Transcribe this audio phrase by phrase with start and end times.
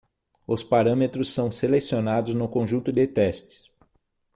[0.47, 3.69] Os parâmetros são selecionados no conjunto de testes.